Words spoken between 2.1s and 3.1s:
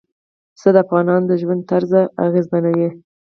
اغېزمنوي.